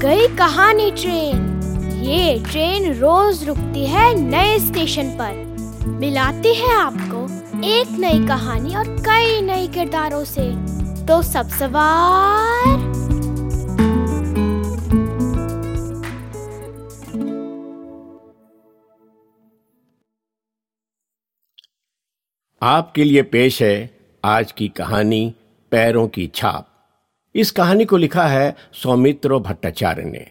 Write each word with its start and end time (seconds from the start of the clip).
पुरानी 0.00 0.90
ट्रेन। 0.90 1.62
ये 2.04 2.44
ट्रेन 2.50 2.94
रोज 2.94 3.44
रुकती 3.44 3.86
है 3.86 4.14
नए 4.14 4.58
स्टेशन 4.58 5.10
पर। 5.10 5.32
मिलाती 5.88 6.54
है 6.54 6.74
आपको 6.74 7.24
एक 7.64 7.86
नई 7.90 8.26
कहानी 8.26 8.74
और 8.74 8.88
कई 8.88 9.40
नए 9.40 9.66
किरदारों 9.66 10.24
से। 10.24 10.50
तो 11.06 11.22
सब 11.22 11.48
सवार। 11.48 12.68
आपके 22.62 23.04
लिए 23.04 23.22
पेश 23.22 23.62
है 23.62 23.98
आज 24.24 24.52
की 24.52 24.68
कहानी, 24.68 25.34
पैरों 25.70 26.08
की 26.08 26.30
छाप। 26.34 26.75
इस 27.36 27.50
कहानी 27.50 27.84
को 27.84 27.96
लिखा 27.96 28.26
है 28.26 28.56
सौमित्र 28.72 29.38
भट्टाचार्य 29.38 30.02
ने। 30.02 30.26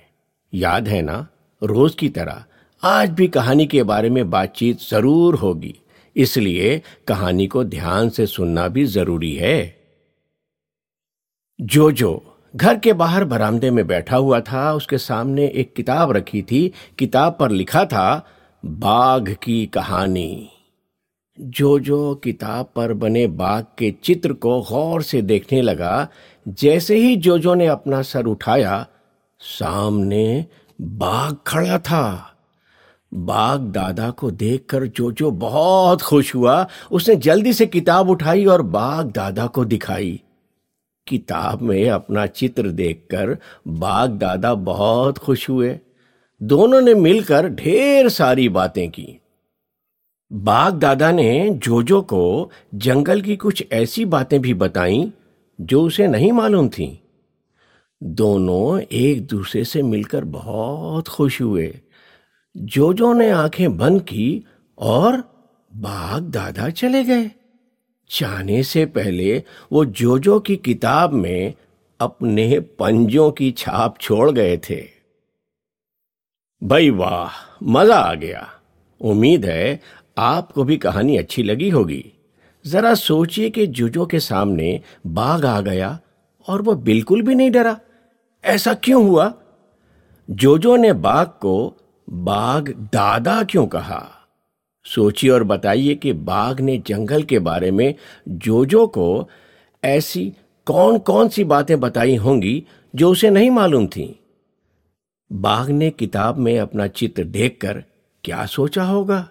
याद 0.53 0.87
है 0.87 1.01
ना? 1.01 1.27
रोज 1.63 1.95
की 1.95 2.09
तरह 2.09 2.43
आज 2.83 3.09
भी 3.09 3.27
कहानी 3.27 3.65
के 3.65 3.83
बारे 3.83 4.09
में 4.09 4.29
बातचीत 4.29 4.79
ज़रूर 4.89 5.35
होगी। 5.35 5.75
इसलिए 6.15 6.81
कहानी 7.07 7.47
को 7.47 7.63
ध्यान 7.63 8.09
से 8.09 8.25
सुनना 8.25 8.67
भी 8.67 8.85
ज़रूरी 8.85 9.35
है। 9.35 9.77
जो 11.61 11.91
जो 11.91 12.37
घर 12.55 12.79
के 12.79 12.93
बाहर 12.93 13.23
बरामदे 13.23 13.71
में 13.71 13.87
बैठा 13.87 14.17
हुआ 14.17 14.39
था। 14.39 14.73
उसके 14.73 14.97
सामने 14.97 15.47
एक 15.47 15.73
किताब 15.73 16.11
रखी 16.11 16.41
थी। 16.41 16.73
किताब 16.99 17.37
पर 17.39 17.51
लिखा 17.51 17.85
था, 17.85 18.27
बाघ 18.65 19.29
की 19.29 19.65
कहानी। 19.65 20.49
जो 21.39 21.79
जो 21.79 22.15
किताब 22.15 22.69
पर 22.75 22.93
बने 22.93 23.27
बाघ 23.27 23.63
के 23.77 23.93
चित्र 24.03 24.33
को 24.33 24.61
गौर 24.61 25.01
से 25.01 25.21
देखने 25.21 25.61
लगा, 25.61 26.07
जैसे 26.47 26.95
ही 26.95 27.15
जोजो 27.15 27.53
ने 27.53 27.67
अपना 27.67 28.01
सर 28.01 28.25
उठाया, 28.25 28.87
सामने 29.39 30.45
बाघ 30.81 31.35
खड़ा 31.47 31.79
था। 31.79 32.31
बाघ 33.13 33.59
दादा 33.59 34.09
को 34.09 34.31
देखकर 34.31 34.85
जोजो 34.85 35.31
बहुत 35.31 36.01
खुश 36.01 36.35
हुआ, 36.35 36.67
उसने 36.91 37.15
जल्दी 37.15 37.53
से 37.53 37.65
किताब 37.65 38.09
उठाई 38.09 38.45
और 38.45 38.61
बाघ 38.61 39.05
दादा 39.05 39.47
को 39.47 39.65
दिखाई। 39.65 40.21
किताब 41.07 41.61
में 41.61 41.89
अपना 41.89 42.25
चित्र 42.25 42.67
देखकर 42.69 43.37
बाघ 43.67 44.09
दादा 44.09 44.53
बहुत 44.53 45.17
खुश 45.17 45.49
हुए। 45.49 45.79
दोनों 46.43 46.81
ने 46.81 46.93
मिलकर 46.93 47.49
ढेर 47.49 48.09
सारी 48.09 48.49
बातें 48.49 48.89
की। 48.89 49.19
बाघ 50.33 50.73
दादा 50.73 51.11
ने 51.11 51.49
जोजो 51.49 52.01
को 52.01 52.51
जंगल 52.75 53.21
की 53.21 53.35
कुछ 53.35 53.67
ऐसी 53.71 54.05
बातें 54.05 54.41
भी 54.41 54.53
बताई 54.53 55.13
जो 55.61 55.83
उसे 55.83 56.07
नहीं 56.07 56.31
मालूम 56.31 56.69
थी। 56.69 57.03
दोनों 58.03 58.81
एक 58.81 59.27
दूसरे 59.27 59.63
से 59.63 59.83
मिलकर 59.83 60.23
बहुत 60.23 61.07
खुश 61.07 61.41
हुए। 61.41 61.79
जोजो 62.57 63.13
ने 63.13 63.29
आँखें 63.29 63.77
बंद 63.77 64.01
की 64.01 64.45
और 64.77 65.17
बाघ 65.75 66.21
दादा 66.23 66.69
चले 66.69 67.03
गए। 67.03 67.31
जाने 68.11 68.63
से 68.63 68.85
पहले 68.85 69.43
वो 69.71 69.85
जोजो 69.85 70.39
की 70.39 70.55
किताब 70.55 71.13
में 71.13 71.53
अपने 71.99 72.59
पंजों 72.59 73.31
की 73.31 73.51
छाप 73.51 73.97
छोड़ 73.99 74.31
गए 74.31 74.57
थे। 74.57 74.83
भाई 76.63 76.89
वाह, 76.89 77.57
मज़ा 77.63 77.95
आ 77.95 78.13
गया। 78.13 78.51
उम्मीद 79.01 79.45
है 79.45 79.79
आपको 80.17 80.63
भी 80.63 80.77
कहानी 80.77 81.17
अच्छी 81.17 81.43
लगी 81.43 81.69
होगी। 81.69 82.13
जरा 82.67 82.93
सोचिए 82.93 83.49
कि 83.49 83.67
जुजो 83.67 84.05
के 84.05 84.19
सामने 84.19 84.81
बाघ 85.07 85.45
आ 85.45 85.61
गया 85.61 85.99
और 86.47 86.61
वह 86.61 86.75
बिल्कुल 86.75 87.21
भी 87.21 87.35
नहीं 87.35 87.51
डरा। 87.51 87.79
ऐसा 88.45 88.73
क्यों 88.73 89.05
हुआ? 89.05 89.33
जोजो 90.29 90.75
ने 90.75 90.93
बाघ 90.93 91.27
को, 91.27 91.77
बाघ 92.09 92.69
दादा 92.69 93.43
क्यों 93.43 93.67
कहा? 93.67 94.11
सोचिए 94.85 95.29
और 95.29 95.43
बताइए 95.43 95.95
कि 95.95 96.13
बाघ 96.13 96.61
ने 96.61 96.77
जंगल 96.77 97.23
के 97.23 97.39
बारे 97.39 97.71
में 97.71 97.95
जोजो 98.29 98.87
को 98.87 99.29
ऐसी 99.83 100.33
कौन 100.65 100.97
कौन 100.97 101.29
सी 101.29 101.43
बातें 101.43 101.79
बताई 101.79 102.15
होंगी 102.15 102.65
जो 102.95 103.11
उसे 103.11 103.29
नहीं 103.29 103.49
मालूम 103.49 103.87
थी। 103.87 104.19
बाघ 105.31 105.69
ने 105.69 105.89
किताब 105.89 106.37
में 106.37 106.59
अपना 106.59 106.87
चित्र 106.87 107.23
देखकर 107.23 107.83
क्या 108.23 108.45
सोचा 108.45 108.83
होगा? 108.83 109.29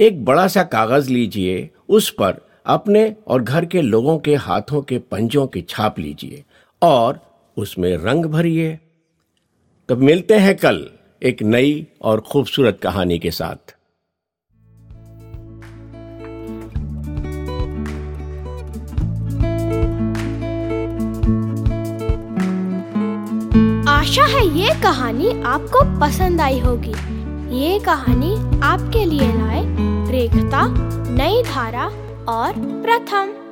एक 0.00 0.24
बड़ा 0.24 0.46
सा 0.46 0.62
कागज़ 0.62 1.10
लीजिए, 1.10 1.70
उस 1.88 2.08
पर 2.10 2.40
अपने 2.66 3.16
और 3.26 3.42
घर 3.42 3.64
के 3.64 3.82
लोगों 3.82 4.18
के 4.18 4.34
हाथों 4.34 4.80
के 4.82 4.98
पंजों 4.98 5.46
की 5.46 5.62
छाप 5.62 5.98
लीजिए 5.98 6.44
और 6.82 7.20
उसमें 7.56 7.96
रंग 7.96 8.24
भरिए। 8.24 8.78
तो 9.88 9.96
मिलते 9.96 10.38
हैं 10.38 10.56
कल 10.56 10.84
एक 11.22 11.42
नई 11.42 11.86
और 12.02 12.20
खूबसूरत 12.20 12.78
कहानी 12.82 13.18
के 13.18 13.30
साथ। 13.30 13.76
आशा 23.88 24.24
है 24.26 24.46
ये 24.58 24.80
कहानी 24.82 25.42
आपको 25.42 25.84
पसंद 26.00 26.40
आई 26.40 26.58
होगी। 26.58 26.94
ये 27.56 27.78
कहानी 27.78 28.34
आपके 28.62 29.04
लिए 29.04 29.32
लाए 29.32 29.62
रेखता 30.20 30.62
नई 31.10 31.42
धारा 31.42 31.84
और 32.28 32.52
प्रथम। 32.82 33.49